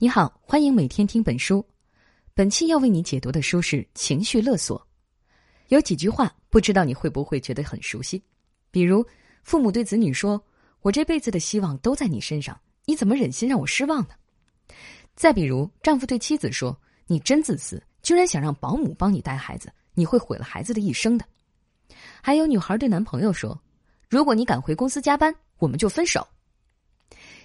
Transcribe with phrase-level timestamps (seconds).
[0.00, 1.66] 你好，欢迎每天听本书。
[2.32, 4.78] 本期要为你解读的书是《情绪勒索》。
[5.70, 8.22] 有几句话，不知道你会不会觉得很熟悉？
[8.70, 9.04] 比如，
[9.42, 10.40] 父母对子女说
[10.82, 14.10] ：“我这辈子的希望都在你身上，你怎么忍心让我失望呢？”
[15.16, 21.24] 再比如，丈夫对妻子说：“你真自私，居然想让保姆帮你带孩子，你会毁了孩子的一生的。”
[22.22, 23.60] 还有女孩对男朋友说
[24.08, 26.24] ：“如果你敢回公司加班，我们就分手。”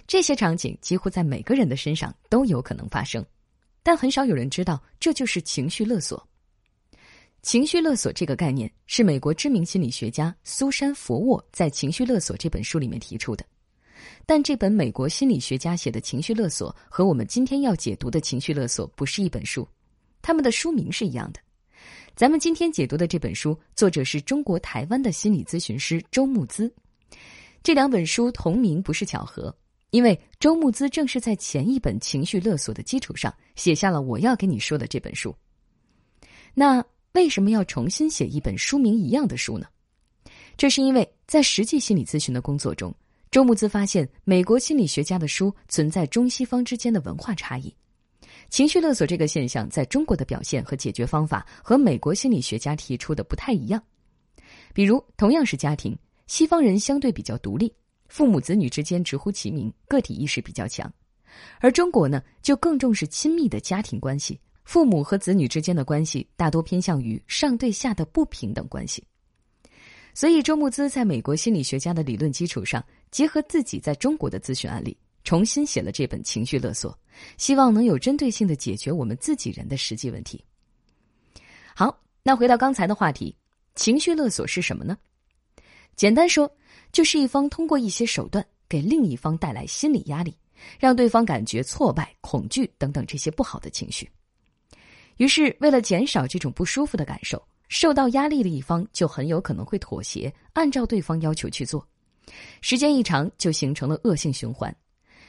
[0.06, 3.24] 这些场景几乎在每个人的身上都有可能发生，
[3.82, 6.22] 但很少有人知道这就是情绪勒索。
[7.42, 13.44] 情绪勒索这个概念是美国知名心理学家苏珊·佛沃在《情绪勒索》这本书里面提出的。
[14.26, 19.68] 但这本美国心理学家写的情绪勒索和我们今天要解读的情绪勒索不是一本书，
[20.22, 21.40] 他们的书名是一样的。
[22.16, 26.72] 咱们今天解读的这本书，作者是中国台湾的心理咨询师周木兹。
[27.62, 29.54] 这两本书同名不是巧合。
[29.94, 35.32] 因为周慕姿正是在前一本情绪勒索的基础上，写下了我要跟你说的这本书。
[36.52, 39.68] 那为什么要重新写一本书名一样的书呢？
[40.56, 42.92] 这是因为在实际心理咨询的工作中，
[43.30, 47.72] 周慕姿发现美国心理学家的书存在中西方之间的文化差异。
[48.50, 53.80] 情绪勒索这个现象在中国的表现和解决方法和美国心理学家提出的不太一样。
[54.72, 57.72] 比如，同样是家庭，西方人相对比较独立。
[58.08, 60.92] 父母子女之间直呼其名，个体意识比较强，
[61.58, 64.40] 而中国呢，就更重视亲密的家庭关系。
[64.64, 69.04] 父母和子女之间的关系大多偏向于上对下的不平等关系。
[70.14, 76.92] 所以，周慕姿在美国心理学家的理论基础上，结合自己在中国的咨询案例，重新写了这本《情绪勒索》，
[77.36, 80.42] 希望能有针对性的解决我们自己人的实际问题。
[81.74, 83.36] 好，那回到刚才的话题，
[83.74, 84.96] 情绪勒索是什么呢？
[85.96, 86.50] 简单说。
[86.94, 90.32] 就是一方通过一些手段给另一方带来心理压力，
[90.78, 94.08] 让对方感觉挫败、恐惧等等这些不好的情绪。
[95.16, 101.84] 于是，为了减少这种不舒服的感受，受到压力的一方就很有可能会妥协，按照对方要求去做。
[102.60, 104.74] 时间一长，就形成了恶性循环。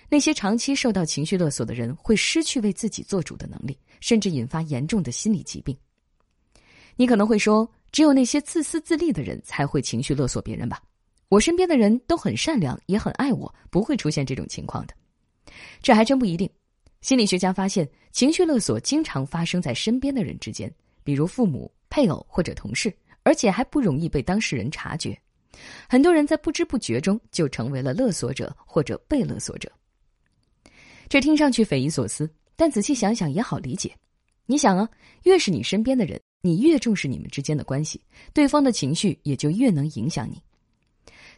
[0.08, 5.76] 那些长期受到情绪勒索的人会失去为自己做主的能力，甚至引发严重的心理疾病。
[6.96, 10.80] 你可能会说，只有那些自私自利的人才会情绪勒索别人吧？
[11.30, 14.94] 我身边的人都很善良，也很爱我，不会出现这种情况的。
[15.82, 16.50] 这还真不一定。
[17.02, 20.72] 心理学家发现，情绪勒索经常发生在身边的人之间，
[21.04, 25.18] 比如父母、配偶或者同事，而且还不容易被当事人察觉。
[25.88, 29.72] 很多人在不知不觉中就成为了勒索者或者被勒索者。
[31.08, 33.92] 这听上去匪夷所思，但仔细想想也好理解。
[34.48, 34.90] 你想啊，
[35.24, 38.02] 越是你身边的人，你越重视你们之间的关系，
[38.34, 40.42] 对方的情绪也就越能影响你。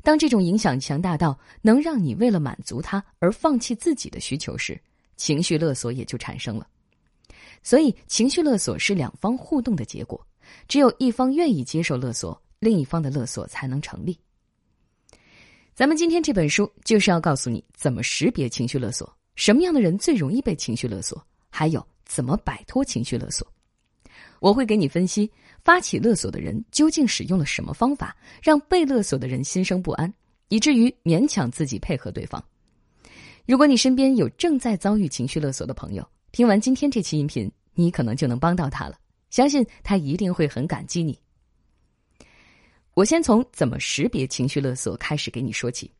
[0.04, 4.80] 当这种影响强大到能让你为了满足他而放弃自己的需求时，
[5.16, 6.68] 情绪勒索也就产生了。
[7.64, 10.26] 所以，情绪勒索是两方互动的结果，
[10.68, 14.18] 只有一方愿意接受勒索，另一方的勒索才能成立。
[15.76, 23.46] 咱们今天这本书就是要告诉你怎么识别情绪勒索，什么样的人最容易被情绪勒索，还有怎么摆脱情绪勒索。
[24.40, 25.30] 我会给你分析。
[25.68, 30.12] 发起勒索的人究竟使用了什么方法，让被勒索的人心生不安，
[30.48, 32.42] 以至于勉强自己配合对方？
[33.46, 38.98] 如果你身边有正在遭遇情绪勒索的朋友，听完今天这期音频，你可能就能帮到他了。
[39.30, 41.20] 相信他一定会很感激你。
[42.94, 45.92] 我先从怎么识别情绪勒索开始给你说起。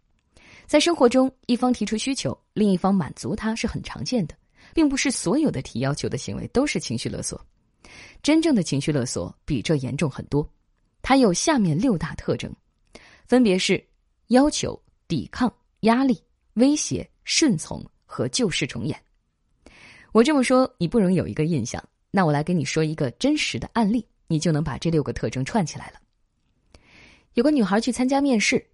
[0.66, 4.36] 在生活中，一方提出需求，另一方满足他是很常见的，
[4.74, 7.46] 并不是所有的提要求的行为都是情绪勒索。
[8.22, 10.48] 真正的情绪勒索比这严重很多，
[11.02, 12.54] 它有下面六大特征，
[13.26, 13.84] 分别是
[14.28, 16.22] 要求、抵抗、压力、
[16.54, 19.00] 威胁、顺从和旧事重演。
[20.12, 26.00] 我这么说你不容有一个印象，那我来给你说一个真实的案例，你就能把这六个特征串起来了。
[27.34, 28.66] 有个女孩去参加面试，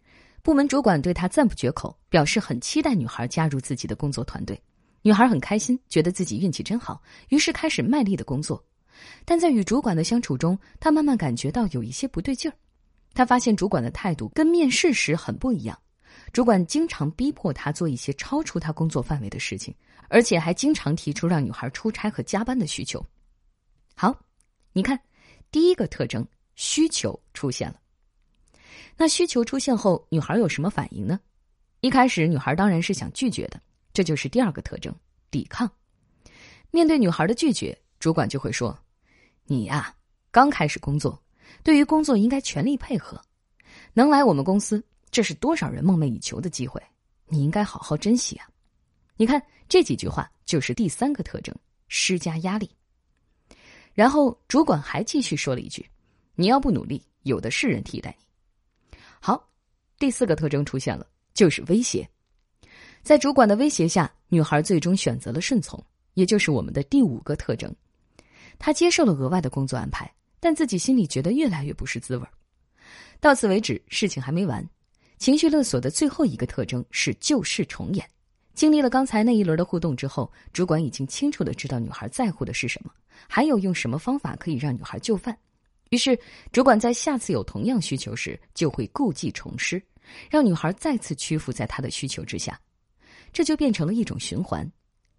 [0.41, 4.57] 部门主管对她赞不绝口，表示很期待女孩加入自己的工作团队。
[5.01, 8.63] 女孩很开心，觉得自己运气真好，于是开始卖力的工作。
[9.25, 12.54] 但在与主管的相处中，他慢慢感觉到有一些不对劲儿。
[13.13, 15.80] 他发现主管的态度跟面试时很不一样，
[16.31, 19.74] 主管经常逼迫他做一些超出他工作范围的事情，
[20.10, 23.06] 而且还经常提出让女孩出差和加班的需求。
[23.95, 24.19] 好，
[24.72, 25.00] 你看，
[25.51, 27.80] 第一个特征，需求出现了。
[28.98, 31.19] 那需求出现后，女孩有什么反应呢？
[31.81, 33.62] 一开始，女孩当然是想拒绝的，
[33.94, 34.92] 这就是第二个特征，
[35.30, 35.69] 抵抗。
[36.72, 38.75] 面对女孩的拒绝，主管就会说。
[39.45, 39.94] 你呀，
[40.31, 41.22] 刚开始工作，
[41.63, 43.22] 对于工作应该全力配合。
[43.94, 46.81] 能来我们公司，这是多少人梦寐以求的机会，
[47.28, 48.48] 你应该好好珍惜啊！
[49.18, 51.56] 你看这几句话就是第三个特征：
[51.88, 52.69] 施加压力。
[53.94, 55.88] 然后主管还继续说了一句
[56.34, 59.48] ：“你要不努力，有的是人替代你。”好，
[60.00, 62.10] 第四个特征出现了，就是威胁。
[63.04, 65.84] 在主管的威胁下，女孩最终选择了顺从，
[66.16, 67.74] 也就是我们的第五个特征。
[68.59, 72.27] 他接受了额外的工作安排，但自己心里觉得越来越不是滋味
[73.19, 74.67] 到此为止，事情还没完。
[75.17, 78.05] 情绪勒索的最后一个特征是旧事重演。
[78.53, 82.91] 经历了刚才那一轮的互动之后，主管已经清楚的知道女孩在乎的是什么，
[83.27, 85.35] 还有用什么方法可以让女孩就范。
[85.89, 86.19] 于是，
[86.51, 89.81] 主管在下次有同样需求时，就会故技重施，
[90.29, 92.59] 让女孩再次屈服在他的需求之下。
[93.31, 94.69] 这就变成了一种循环，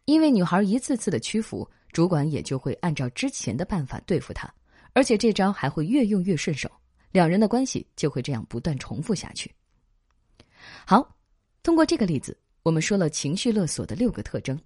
[0.05, 4.53] 因为女孩一次次的屈服，主管也就会按照之前的办法对付他，
[4.95, 6.69] 而且这招还会越用越顺手，
[7.13, 9.49] 两人的关系就会这样不断重复下去。
[10.85, 11.17] 好，
[11.63, 14.61] 通过这个例子，我们说了情绪勒索的六个特征。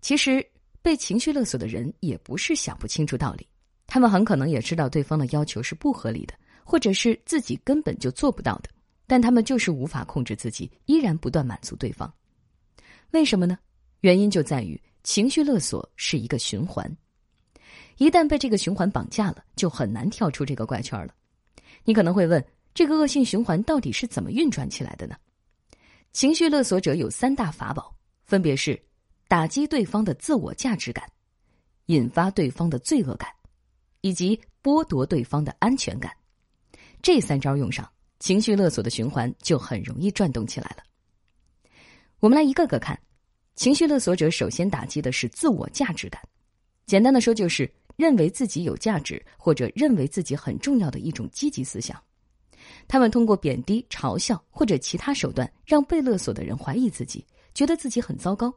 [0.00, 0.46] 其实，
[0.80, 3.44] 被情绪勒索的人也不是想不清楚道理，
[3.88, 8.70] 他们很可能也知道对方的要求是不合理的，或者是自己根本就做不到的。
[9.08, 12.12] 但他们就是无法控制自己，依然不断满足对方。
[13.10, 13.58] 为什么呢？
[14.02, 16.84] 原因就在于情绪勒索是一个循环，
[17.96, 21.14] 一旦被这个循环绑架了，就很难跳出这个怪圈了。
[21.84, 22.44] 你可能会问，
[22.74, 25.14] 这个恶性循环到底是怎么运转起来的呢？
[26.12, 28.76] 情绪勒索者有三大法宝，分别是
[29.28, 31.08] 打击对方的自我价值感，
[31.86, 33.30] 引发对方的罪恶感，
[34.00, 36.12] 以及剥夺对方的安全感。
[37.00, 37.88] 这三招用上。
[38.18, 40.82] 情绪勒索的循环就很容易转动起来了。
[42.18, 42.98] 我们来一个个看，
[43.56, 46.22] 情绪勒索者首先打击的是自我价值感，
[46.84, 52.00] 简单的说就是认为自己有价值或者认为自己很重要的一种积极思想。
[52.86, 57.24] 他们通过贬低、嘲笑或者其他手段，让被勒索的人怀疑自己，
[57.54, 58.52] 觉得自己很糟糕。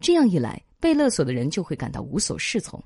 [0.00, 2.82] 这样一来，被勒索的人就会感到无所适从。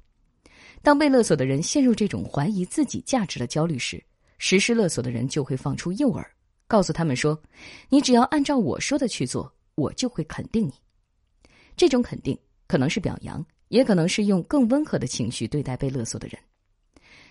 [0.82, 4.02] 当被勒索的人陷入这种怀疑自己价值的焦虑时，
[4.38, 6.24] 实施勒索的人就会放出诱饵，
[6.66, 7.40] 告诉他们说
[7.88, 10.72] ：“你只要按照我说的去做，我就会肯定你。”
[11.78, 16.38] 这种肯定可能是表扬，也可能是用更温和的情绪对待被勒索的人。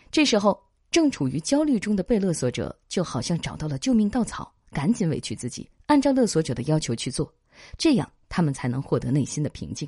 [0.10, 0.60] 这时候，
[0.90, 7.32] 正处于焦虑中的被勒索者就好像找到了救命稻草，赶紧委屈自己，按照勒索者的要求去做，
[7.78, 9.88] 这样他们才能获得内心的平静。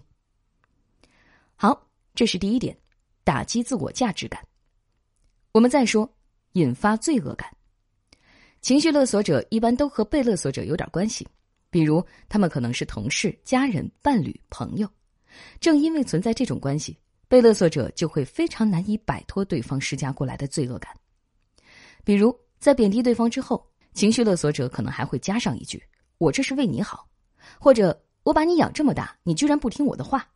[1.55, 2.77] 好，这是第一点，
[3.23, 4.45] 打击自我价值感。
[5.53, 6.07] 我们再说。
[6.53, 7.47] 引发罪恶感，
[8.59, 11.25] 情绪勒索者一般都和被勒索者有点关系，
[11.69, 14.89] 比如他们可能是同事、家人、伴侣、朋友。
[15.59, 20.93] 正因为存在这种关系，被勒索者就会非常难以摆脱对方施加过来的罪恶感。
[22.03, 25.81] 比如在贬低对方之后，情绪勒索者可能还会加上一句
[26.17, 27.07] ：“我这是为你好”，
[27.59, 30.27] 或者“我把你养这么大，你居然不听我的话”，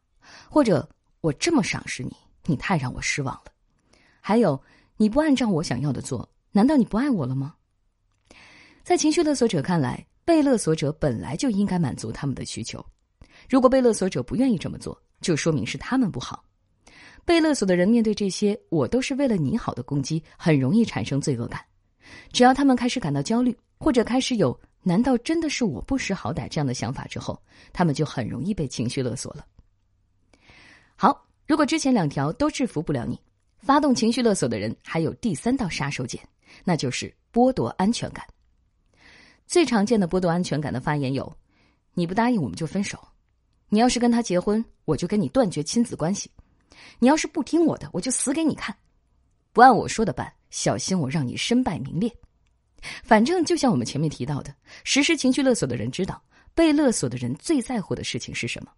[0.50, 0.88] 或者
[1.22, 2.16] “我这么赏识你，
[2.46, 3.46] 你太让我失望了”，
[4.22, 4.62] 还有。
[4.96, 7.56] 你不按照我想要的做，难道你不爱我了吗？
[8.84, 12.84] 在情绪勒索者看来，被勒索者本来就应该满足他们的需求。
[13.50, 16.44] 如果被勒索者不愿意这么做，就说明是他们不好。
[17.26, 21.62] 被勒索的人面对这些“我都是为了你好”的攻击，很容易产生罪恶感。
[22.32, 27.42] 只要他们开始感到焦虑，或者开始有“难道真的是我不识好歹”这样的想法之后，
[27.72, 29.46] 他们就很容易被情绪勒索了。
[30.96, 33.20] 好，如果之前两条都制服不了你。
[33.58, 36.20] 发动情绪勒索的人还有第三道杀手锏，
[36.66, 38.26] 那就是剥夺安全感。
[39.48, 41.32] 最常见的剥夺安全感的发言有
[41.94, 42.98] ：“你不答应我们就分手；
[43.70, 46.30] 你要是跟他结婚，我就跟你断绝亲子关系；
[47.00, 48.74] 你要是不听我的，我就死给你看；
[49.52, 52.12] 不按我说的办，小心我让你身败名裂。”
[53.04, 56.22] 反正就像我们前面提到的，实施情绪勒索的人知道
[56.54, 58.72] 被勒索的人最在乎的事情是什么，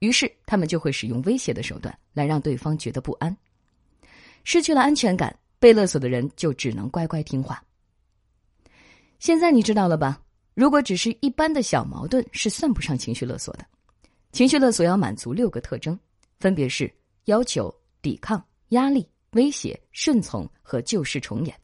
[0.00, 3.34] 于是他们就会使用威胁的手段来让对方觉得不安。
[4.44, 7.64] 失去了安全感，被勒索的人就只能乖乖听话。
[9.18, 10.20] 现在你知道了吧？
[10.54, 13.66] 如果只是一般的小矛盾，是算不上情绪勒索的。
[14.32, 15.98] 情绪勒索要满足六个特征，
[16.38, 16.92] 分别是
[17.24, 21.54] 要求、抵抗、压力、威胁、顺从和旧事重演。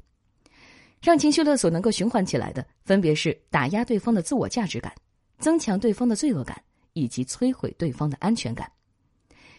[1.00, 4.94] 让情绪勒索能够循环起来的，分别是打压对方的自我价值感、
[5.38, 8.70] 增强对方的罪恶感以及摧毁对方的安全感。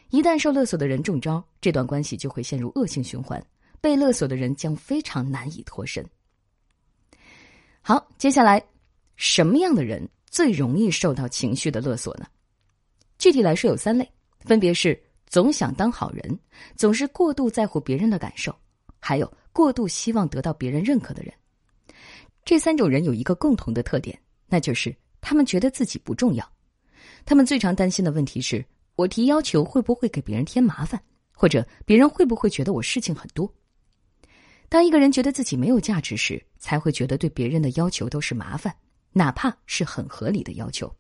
[0.10, 3.44] 一旦受勒索的人中招，这段关系就会陷入恶性循环，
[3.82, 6.06] 被勒索的人将非常难以脱身。
[7.86, 8.64] 好，接下来，
[9.18, 12.26] 什么样的人最容易受到情绪的勒索呢？
[13.18, 14.10] 具体来说有三类，
[14.40, 14.98] 分别是
[15.28, 16.40] 总想当好人、
[16.78, 18.56] 总是过度在乎别人的感受，
[19.02, 21.34] 还有过度希望得到别人认可的人。
[22.46, 26.50] 这三种人有一个共同的特点，那就是他们觉得自己不重要。
[27.26, 28.64] 他们最常担心的问题是：
[28.96, 30.98] 我提要求会不会给别人添麻烦，
[31.36, 33.54] 或者别人会不会觉得我事情很多？
[34.74, 38.76] 当一个人觉得自己没有价值时，才会觉得对别人的要求都是麻烦，
[39.12, 40.92] 哪怕是很合理的要求。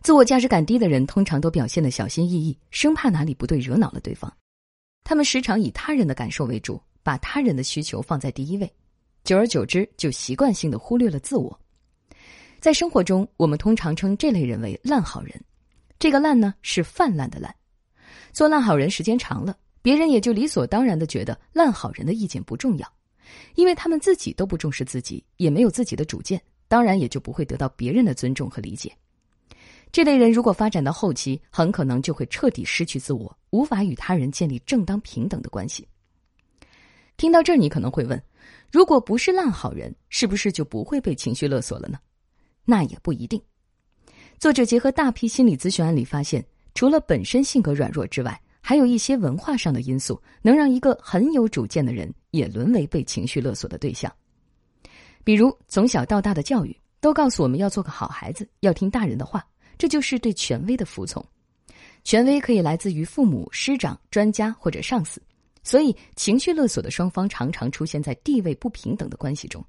[0.00, 4.34] 自我价值感低的人，通常都表现的小心翼翼，生怕哪里不对惹恼了对方。
[5.04, 8.74] 他们时常以他人的感受为主，把他人的需求放在第一位，
[9.24, 11.60] 久而久之，就习惯性的忽略了自我。
[12.60, 15.38] 在生活中，我们通常称这类人为“烂好人”。
[16.00, 17.54] 这个“烂”呢，是泛滥的“烂”。
[18.32, 22.92] 做烂好人时间长了，别人也就理所当然的觉得烂好人的意见不重要，
[23.54, 28.92] 因为他们自己都不重视自己，也没有自己的主见，当然也就不会得到别人的尊重和理解。
[29.90, 35.86] 这类人如果发展到后期，很可能就会彻底失去自我，无法与他人建立正当平等的关系。
[37.16, 38.22] 听到这儿，你可能会问：
[38.70, 41.98] 如果不是烂好人，是不是就不会被情绪勒索了呢？
[42.64, 43.40] 那也不一定。
[44.38, 46.44] 作者结合大批心理咨询案例发现，
[46.74, 54.12] 除了本身性格软弱之外，还有一些文化上的因素，能让一个很有主见的人也沦为被情绪勒索的对象。
[55.24, 59.42] 比如，从小到大的教育都告诉我们要做个好孩子，要听大人的话。
[59.78, 61.24] 这就是对权威的服从，
[62.04, 65.18] 权威可以来自于父母、师长、专家或者上司，
[65.62, 69.64] 所以情绪勒索的双方常常出现在地位不平等的关系中。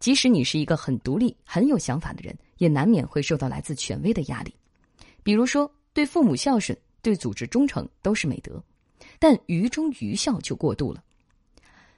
[0.00, 4.52] 即使你是一个很独立、很有想法的人，也难免会受到来自权威的压力。
[5.22, 6.76] 比如说，对父母孝顺、
[7.06, 8.60] 对组织忠诚都是美德，
[9.20, 11.00] 但愚忠愚孝就过度了。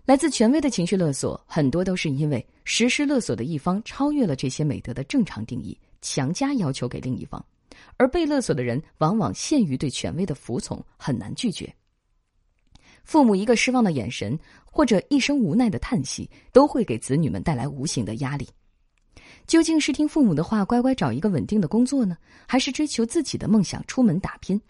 [0.04, 5.74] 来自权威的情绪勒索，很多都是因为实施勒索的一方超越了这些美德的正常定义。
[6.02, 7.42] 强加要求给另一方，
[7.96, 11.74] 而被勒索的人往往限于对权威的服从，很难拒绝。
[13.02, 18.46] 父母一个失望的眼神，或者一声无奈的叹息，都会给子女们带来无形的压力。
[19.46, 24.60] 究竟是听父母的话，乖乖找一个稳定的工作呢，还是追求自己的梦想，出门打拼？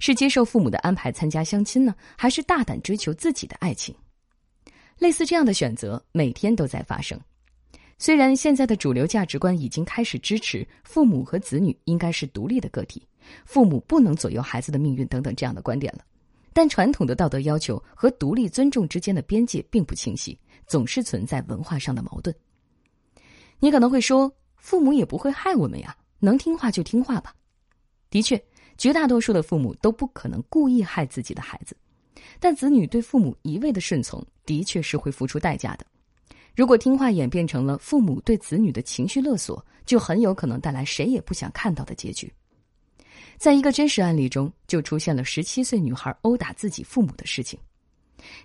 [0.00, 3.94] 是接受父母的安排参加相亲呢，还是大胆追求自己的爱情？
[4.98, 7.18] 类似这样的选择，每天都在发生。
[7.98, 13.06] 虽然现在的主流价值观已经开始支持父母和子女应该是独立的个体，
[13.44, 16.02] 父母不能左右孩子的命运等等这样的观点了，
[16.54, 22.34] 但传统的道德要求和独立尊重之间的边界并不清晰，总是存在文化上的矛盾。
[23.58, 27.34] 你可能会说，父母也不会害我们呀，能听话就听话吧。
[28.08, 28.42] 的确，
[28.80, 31.76] 绝大多数的父母都不可能故意害自己的孩子，
[32.38, 35.84] 但子女对父母一味的顺从，的确是会付出代价的。
[36.56, 42.32] 如果听话演变成了父母对子女的情绪勒索，就很有可能带来谁也不想看到的结局。
[43.36, 47.60] 在一个真实案例中，就出现了十七岁女孩殴打自己父母的事情。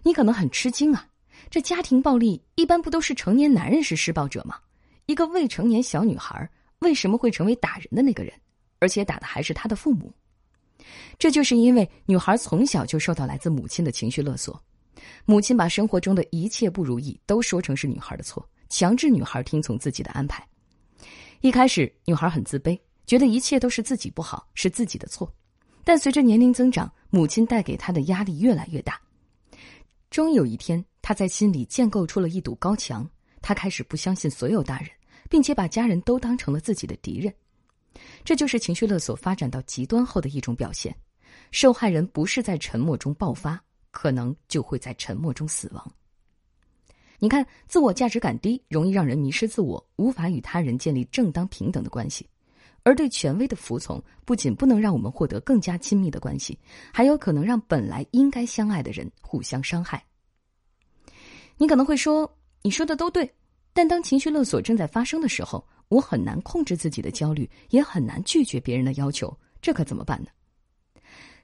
[0.03, 1.07] 你可能很吃惊啊，
[1.49, 4.57] 这家庭暴力一般不都是成年男人是施暴者吗？
[5.05, 6.49] 一个未成年小女孩
[6.79, 8.33] 为什么会成为打人的那个人，
[8.79, 10.13] 而且打的还是她的父母？
[11.17, 14.61] 这就是因为女孩从小就受到来自母亲的情绪勒索。
[15.25, 20.45] 母亲把生活中的一切不如意都说成是女孩的错，强制女孩听从自己的安排。
[21.41, 25.31] 一开始，女孩很自卑，觉得一切都是自己不好，是自己的错。
[25.83, 28.99] 但随着年龄增长，母亲带给她的压力越来越大。
[30.09, 33.07] 终有一天，她在心里建构出了一堵高墙，
[33.41, 34.89] 她开始不相信所有大人，
[35.29, 37.31] 并且把家人都当成了自己的敌人。
[38.23, 40.95] 这就是情绪勒索发展到极端后的一种表现。
[41.51, 43.61] 受害人不是在沉默中爆发。
[43.95, 45.91] 可能就会在沉默中死亡。
[47.17, 52.25] 你看，自我价值感低，容易让人迷失自我，无法与他人建立正当平等的关系；
[52.83, 56.59] 而对权威的服从，不仅不能让我们获得更加亲密的关系，
[56.93, 60.03] 还有可能让本来应该相爱的人互相伤害。
[61.55, 62.29] 你可能会说
[62.63, 63.33] ：“你说的都对，
[63.71, 70.29] 但当情绪勒索正在发生的时候，我很难控制自己的焦虑，也很难拒绝别人的要求，这可怎么办呢？”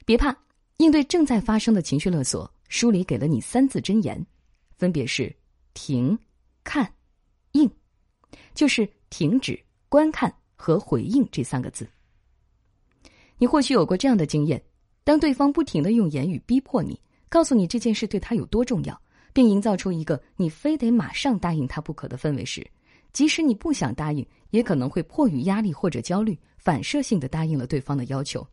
[0.06, 0.36] 别怕。
[0.78, 4.26] 应对正在发生的情绪勒索，书里给了你三字真言，
[4.80, 5.32] 分别是
[5.76, 6.18] “停、
[6.64, 6.92] 看、
[7.52, 7.70] 应”，
[8.56, 11.88] 就是停止、观看和回应这三个字。
[13.38, 14.60] 你或许有过这样的经验：
[15.04, 19.00] 当对方不停的用言语逼迫你，告诉你这件事对他有多重要，
[19.34, 22.66] 并营造出一个你非得马上答应他不可的氛围时，
[23.14, 28.46] 即使你不想答应，也可能会迫于压力或者焦虑，反射性的答应了对方的要求。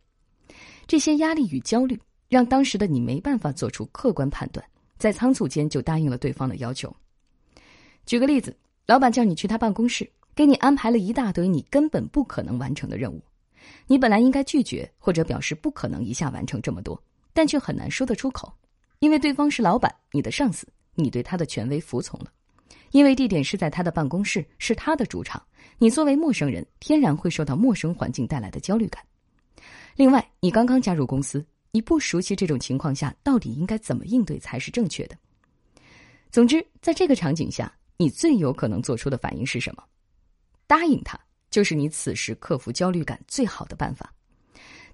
[0.87, 1.99] 这些压力与焦虑。
[2.31, 4.63] 让当时的你没办法做出客观判断，
[4.99, 6.95] 在仓促间就答应了对方的要求。
[8.05, 13.19] 举个例子，老板叫你去他办公室，给你安排了一大堆你根本不可能完成的任务，
[13.87, 18.53] 你本来应该拒绝或者表示不可能一下完成这么多，但却很难说得出口，
[18.99, 22.31] 因为对方是老板，你的上司，你对他的权威服从了，
[22.91, 25.43] 因为地点是在他的办公室，是他的主场。
[25.79, 29.03] 你作为陌生人，天然会受到陌生环境带来的焦虑感。
[29.95, 35.17] 另外，你刚刚加入公司，你不熟悉这种情况下到底应该怎么应对才是正确的。
[36.31, 39.83] 总之，在这个场景下，你最有可能做出的反应是什么？
[40.67, 41.19] 答应他，
[41.51, 44.13] 就是你此时克服焦虑感最好的办法。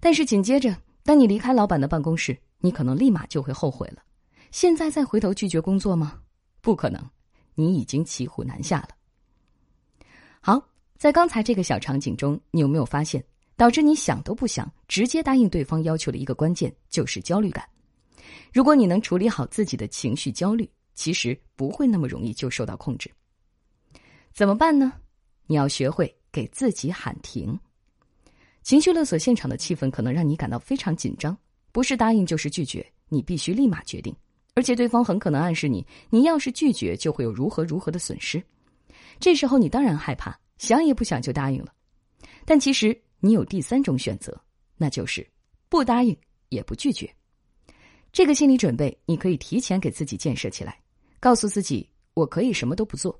[0.00, 4.02] 但是紧接着，当你离开老板的办公室，你可能立马就会后悔了。
[4.50, 6.20] 现在再回头拒绝工作吗？
[6.60, 7.02] 不可能，
[7.54, 8.88] 你已经骑虎难下了。
[10.40, 10.62] 好，
[10.96, 13.24] 在刚才这个小场景中，你有没有发现，
[13.56, 17.68] 导致你想都不想直接答应对方要求的一个关键就是焦虑感？
[18.52, 23.10] 如果你能处理好自己的情绪焦虑，其实不会那么容易就受到控制。
[24.32, 24.92] 怎么办呢？
[25.46, 27.58] 你要学会给自己喊停。
[28.62, 31.36] 情绪勒索现场的气氛可能让你感到非常紧张，
[31.70, 34.14] 不是答应就是拒绝，你必须立马决定，
[34.54, 38.42] 而且对方很可能暗示你，你要是拒绝就会有如何如何的损失。
[39.18, 41.72] 这时候你当然害怕，想也不想就答应了。
[42.44, 44.40] 但其实你有第三种选择，
[44.76, 45.26] 那就是
[45.68, 46.16] 不答应
[46.50, 47.12] 也不拒绝。
[48.12, 50.78] 这个心理准备你可以提前给自己建设起来，
[51.18, 53.18] 告诉自己我可以什么都不做。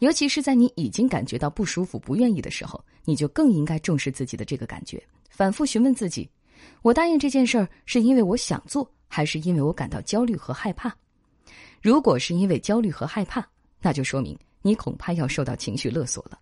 [0.00, 6.28] 尤其是在你已经感觉到不舒服、不愿意的时候，你就更应该重视自己的这个感觉，反复询问自己：
[6.82, 10.94] 我答应这件事儿是因为我想做，还是因为我感到焦虑和害怕？
[11.82, 13.46] 如果是因为焦虑和害怕，
[13.80, 14.38] 那就说明。
[14.66, 16.38] 你恐怕要受到情绪勒索了。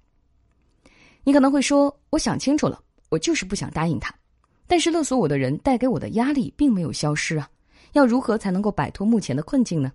[1.24, 4.14] 你可能会说：“我想清楚了，我就是不想答应他。”
[4.68, 7.50] 但是勒索我的人带给我的压力并没有消失啊！
[7.94, 9.92] 要如何才能够摆脱目前的困境呢？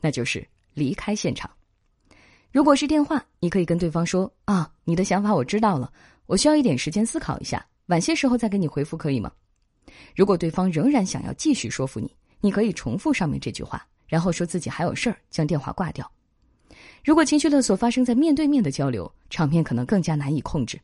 [0.00, 0.44] 那就是
[0.74, 1.48] 离开现场。
[2.50, 5.92] 如果是电话，你可以跟对方说：“啊，你的想法我知道了，
[6.26, 9.30] 我需要一点时间思考一下，晚些时候再给你回复，可以吗？”
[10.14, 16.10] 如果对方仍然想要继续说服你，你可以重复上面这句话，然后说自己还有事儿，将电话挂掉。
[17.04, 20.80] 如果情绪勒索发生在面对面的交流，场面可能更加难以控制。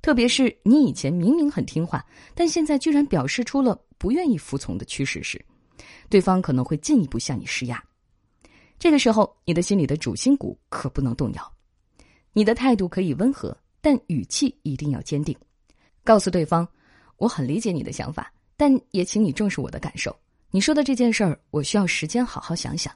[0.00, 2.04] 特别是你以前明明很听话，
[2.34, 5.42] 但现在居然表示出了不愿意服从的趋势时，
[6.08, 7.82] 对方可能会进一步向你施压。
[8.78, 11.52] 这个时候，你的心里的主心骨可不能动摇。
[12.32, 15.36] 你的态度可以温和，但语气一定要坚定。
[16.02, 16.66] 告诉对方
[17.16, 20.16] ：“我很理解你的想法，但也请你重视我的感受。
[20.52, 22.94] 你说的这件事儿，我需要时间好好想想。”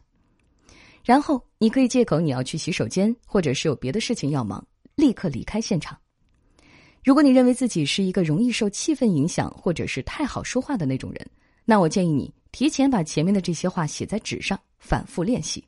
[1.02, 5.98] 然后你可以借口你要去洗手间，或者是有别的事情要忙，立刻离开现场。
[7.05, 11.29] 如果你认为自己是一个容易受气氛影响，或者是太好说话的那种人，
[11.64, 15.64] 那我建议你提前把前面的这些话写在纸上，反复练习。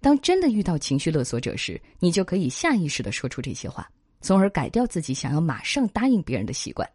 [0.00, 6.88] 当真的遇到情绪勒索者时，你就可以下意识的说出这些话，从而改掉自己想要马上答应别人的习惯。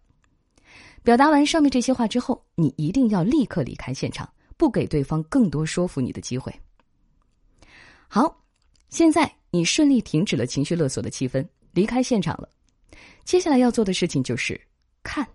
[1.07, 6.53] 表达完上面这些话之后，你一定要立刻离开现场，不给对方更多说服你的机会。
[8.09, 8.43] 好，
[8.89, 12.49] 现在你顺利停止了情绪勒索的气氛，离开现场了。
[13.23, 14.59] 接下来要做的事情就是
[15.01, 15.25] 看，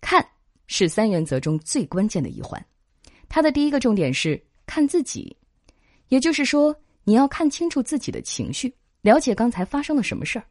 [0.00, 0.24] 看
[0.68, 2.64] 是三原则中最关键的一环。
[3.28, 5.36] 它的第一个重点是看自己，
[6.10, 10.44] 也就是说，你要看清楚自己的情绪，了解刚才发生了什么事儿。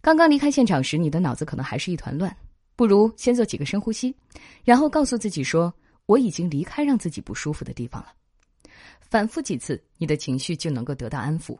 [0.00, 2.36] 刚刚离开现场时，你的脑子可能还是一团乱，
[2.78, 4.14] 不如先做几个深呼吸，
[4.62, 5.74] 然后告诉自己说
[6.06, 8.12] ：“我已经离开让自己不舒服的地方了。”
[9.02, 11.58] 反复几次，你的情绪就能够得到安抚。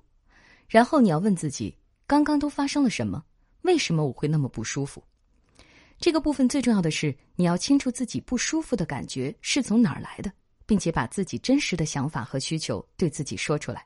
[0.69, 1.77] 然后你要问自己：
[2.07, 3.25] 刚刚都发生了什么？
[3.63, 5.03] 为什么我会那么不舒服？
[5.99, 10.31] 这个部分最重要的是，你要清楚自己不舒服的感觉是从哪儿来的，
[10.67, 13.85] 并且把自己真实的想法和需求对自己说出来。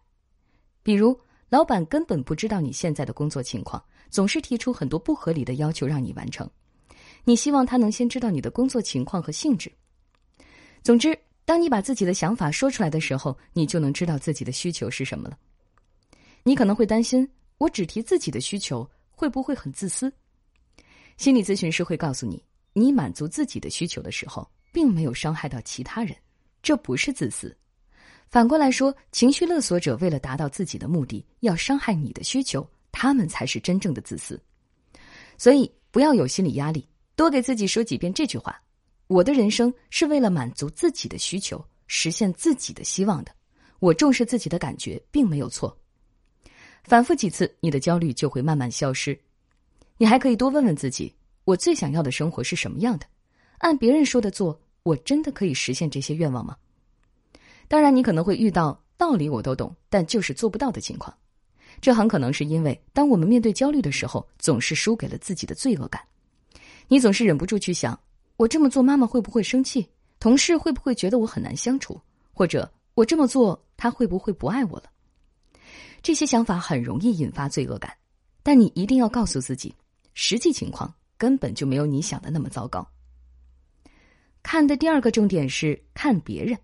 [0.82, 1.18] 比如，
[1.48, 6.46] 老板根本不知道你现在的工作情况，总是提出很多不合理的要求让你完成。
[7.24, 9.70] 你希望他能先知道你的工作情况和性质。
[10.82, 11.18] 总之。
[11.44, 15.36] 当你把自己的想法说出来的时候，你就能知道自己的需求是什么了。
[16.44, 20.10] 你可能会担心，我只提自己的需求会不会很自私？
[21.16, 26.16] 心理咨询师会告诉你，你满足自己的需求的时候，并没有伤害到其他人，
[26.62, 27.54] 这不是自私。
[28.30, 34.40] 反过来说，情绪勒索者为了达到自己的目的，要伤害你的需求，他们才是真正的自私。
[35.36, 36.86] 所以，不要有心理压力，
[37.22, 38.60] 多给自己说几遍这句话。
[39.06, 43.30] 我的人生是为了满足自己的需求，实现自己的希望的。
[43.78, 45.78] 我重视自己的感觉，并没有错。
[46.82, 49.16] 反复几次，你的焦虑就会慢慢消失。
[49.98, 53.06] 你还可以多问问自己：我最想要的生活是什么样的？
[53.58, 56.56] 按别人说的做，我真的可以实现这些愿望吗？
[57.68, 61.16] 当然，你可能会遇到道理我都懂，但就是做不到的情况。
[61.80, 66.02] 这很可能是因为，当我们面对焦虑的时候，总是输给了自己的罪恶感。
[66.88, 67.98] 你总是忍不住去想。
[68.36, 69.86] 我这么做，妈妈会不会生气？
[70.18, 72.00] 同事会不会觉得我很难相处？
[72.32, 74.84] 或者我这么做，他会不会不爱我了？
[76.02, 77.92] 这些想法很容易引发罪恶感，
[78.42, 79.74] 但你一定要告诉自己，
[80.14, 82.86] 实际情况根本就没有你想的那么糟糕。
[84.42, 86.58] 看的第二个重点是看别人，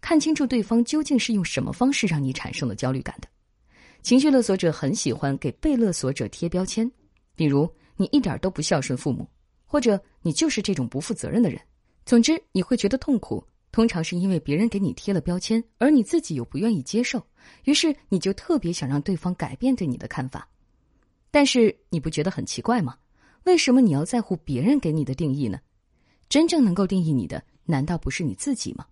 [0.00, 3.28] 看清楚对方究竟是用什么方式让你产生了焦虑感的。
[4.02, 6.88] 情绪勒索者很喜欢给被勒索者贴标签，
[7.34, 9.28] 比如你一点都不孝顺父母，
[9.68, 11.60] 或者你就是这种不负责任的人。
[12.04, 17.22] 总之，你会觉得痛苦，通常是因为别人给你贴了标签，而你自己又不愿意接受，
[17.64, 20.48] 于是你就特别想让对方改变对你的看法。
[21.30, 22.96] 但是你不觉得很奇怪吗？
[23.44, 25.60] 为什么你要在乎别人给你的定义呢？
[26.28, 28.86] 真正能够定义你的，难道不是你自己吗？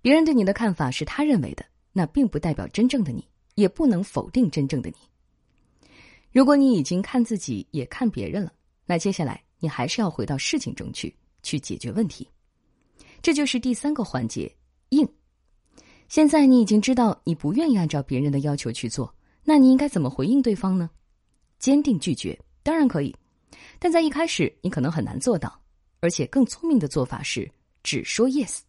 [0.00, 4.96] 别人对你的看法是他认为的，那并不代表真正的你，也不能否定真正的你。
[6.32, 8.52] 如果你已经看自己也看别人了，
[8.86, 12.28] 那接下来你还是要回到事情中去，去解决问题。
[13.20, 14.52] 这就是第三个环节——
[14.90, 15.08] 应。
[16.08, 20.88] 现在你已经知道你不愿意按照别人的要求去做，那你应该怎么回应对方呢？
[21.58, 23.14] 坚定拒绝当然可以，
[23.78, 25.60] 但在一开始你可能很难做到。
[26.00, 27.50] 而且更聪明的做法是
[27.82, 28.60] 只说 yes。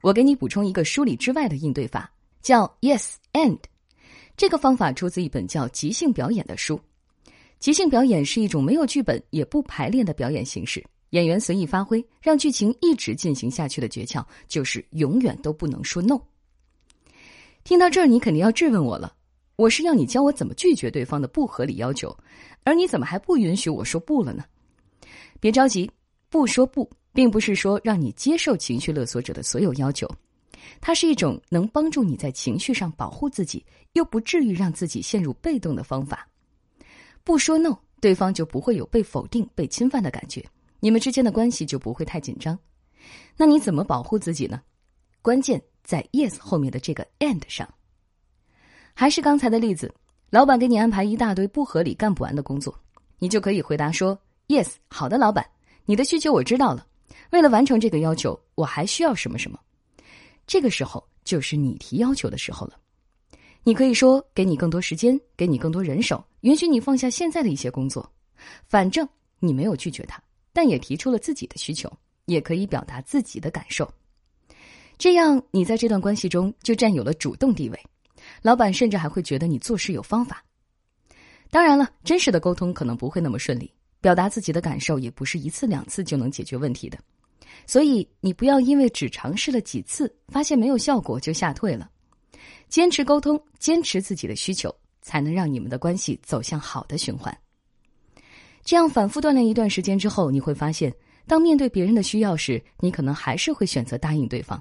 [0.00, 3.58] 我给你补充一个书里之外的应对法，叫 yes and。
[4.36, 6.80] 这个方法出自一本叫《即兴表演》的书。
[7.64, 16.20] 即兴表演是一种没有剧本也不排练的表演形式，演员随意发挥，让剧情一直进行下去的诀窍就是永远都不能说 no。
[17.64, 19.14] 听到这儿，你肯定要质问我了：
[19.56, 22.14] 我是要你教我怎么拒绝对方的不合理要求，
[22.64, 24.44] 而你怎么还不允许我说不了呢？
[25.40, 25.90] 别着急。
[26.28, 30.06] 不说不，并不是说让你接受情绪勒索者的所有要求，
[30.82, 36.28] 它是一种能帮助你在情绪上保护自己，又不至于让自己陷入被动的方法。
[37.24, 40.44] 不说 no，对方就不会有被否定、被侵犯的感觉，
[40.78, 42.56] 你们之间的关系就不会太紧张。
[43.36, 44.60] 那你怎么保护自己呢？
[45.22, 47.66] 关键在 yes 后面的这个 and 上。
[48.92, 49.92] 还是刚才的例子，
[50.28, 52.78] 老板给你安排一大堆不合理、干不完的工作，
[53.18, 54.16] 你就可以回答说
[54.48, 55.44] yes，好的，老板。
[55.86, 56.86] 你的需求我知道了，
[57.30, 59.58] 为了完成这个要求，我还需要什么什么？
[60.46, 62.78] 这个时候就是你提要求的时候了。
[63.62, 68.08] 你可以说给你更多时间，给你更多人手，允许你放下现在的一些工作。
[68.68, 69.08] 反正
[69.40, 71.90] 你没有拒绝他，但也提出了自己的需求，
[72.26, 73.90] 也可以表达自己的感受。
[74.98, 77.86] 这样你在这段关系中就占有了主动地位，
[78.42, 80.44] 老板甚至还会觉得你做事有方法。
[81.50, 83.72] 当然了，真实的沟通可能不会那么顺利。
[84.02, 86.98] 表达自己的感受也不是一次两次就能解决问题的，
[87.66, 91.88] 所以你不要因为只尝试了几次，发现没有效果就吓退了。
[92.68, 94.74] 坚持沟通，坚持自己的需求，
[95.04, 97.36] 才能让你们的关系走向好的循环。
[98.64, 100.92] 这样反复锻炼一段时间之后，你会发现，
[101.26, 104.60] 当面对别人的需要时，你可能还是会选择答应对方，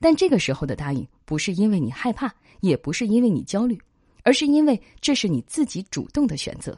[0.00, 3.80] 但这个时候的答应不是因为你害怕，也不是因为你焦虑，
[4.24, 6.76] 而是因为这是你自己主动的选择。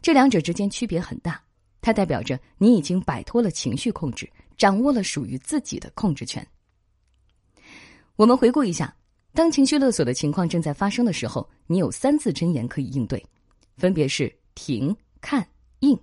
[0.00, 1.38] 这两者之间区别很大，
[1.82, 6.44] 它代表着你已经摆脱了情绪控制，掌握了属于自己的控制权。
[8.16, 8.96] 我们回顾一下，
[9.38, 13.24] 当情绪勒索的情况正在发生的时候，你有三字真言可以应对，
[13.76, 15.46] 分别是停、看、
[15.78, 15.96] 应。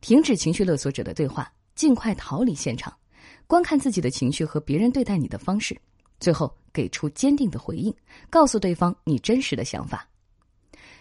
[0.00, 2.90] 停止情绪勒索者的对话，尽快逃离现场，
[3.46, 5.78] 观看自己的情绪和别人对待你的方式，
[6.18, 7.94] 最后给出坚定的回应，
[8.30, 10.08] 告诉对方你真实的想法。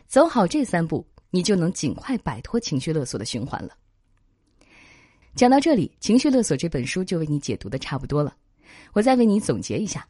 [0.08, 1.08] 走好这三步。
[1.32, 3.78] 你就能尽快摆脱情绪勒索的循环了。
[5.36, 8.36] 讲到这里，《情绪勒索》这本书就为你解读的差不多了。
[8.94, 10.06] 我再为你总结一下：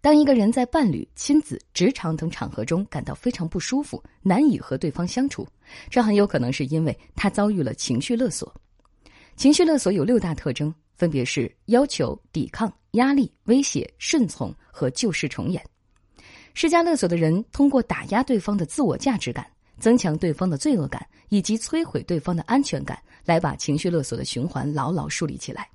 [0.00, 5.46] 当一个人在伴侣、亲子、职场等场合中感到非常不舒服，难以和对方相处，
[5.90, 8.52] 这很有可能是因为他遭遇了情绪勒索。
[9.36, 15.64] 情绪勒索有六大特征，分别是要求、抵抗、压力、威胁、顺从和旧事重演。
[16.54, 19.46] 施加勒索的人通过打压对方的自我价值感。
[19.80, 25.70] 增强对方的罪恶感，以及摧毁对方的安全感，来把情绪勒索的循环牢牢树立起来。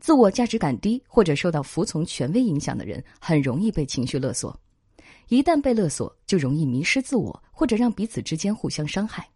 [0.00, 4.58] 自我价值感低或者受到服从权威影响的人，很容易被情绪勒索。
[5.28, 9.28] 一旦被勒索，就容易迷失自我，或者让彼此之间互相伤害。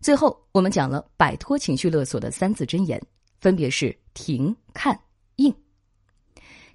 [0.00, 3.00] 最后，我们讲了摆脱情绪勒索的三字真言，
[3.40, 4.98] 分别是停、看、
[5.36, 5.54] 应。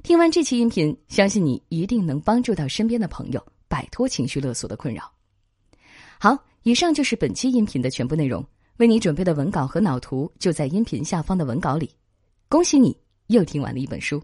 [0.02, 5.04] 听完这期音频，相信你一定能帮助到身边的朋友摆脱情绪勒索的困扰。
[6.20, 8.44] 好，以上就是本期音频的全部内容。
[8.78, 11.92] 为你准备的文稿和脑图就在音频下方的文稿里。
[12.52, 12.94] 恭喜你，
[13.28, 14.22] 又听完了一本书。